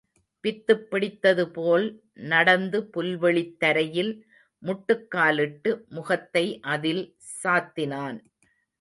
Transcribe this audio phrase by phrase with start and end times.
[0.43, 1.85] பித்துப் பிடித்ததுபோல்
[2.29, 4.11] நடந்து புல்வெளித் தரையில்
[4.63, 7.03] முட்டுக்காலிட்டு, முகத்தை அதில்
[7.43, 8.19] சாத்தினான்.